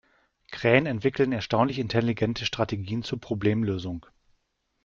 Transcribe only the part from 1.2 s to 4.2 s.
erstaunlich intelligente Strategien zur Problemlösung.